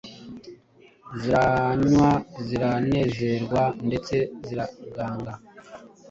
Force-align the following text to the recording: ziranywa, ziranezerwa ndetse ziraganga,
ziranywa, 1.19 2.09
ziranezerwa 2.47 3.61
ndetse 3.87 4.15
ziraganga, 4.45 5.33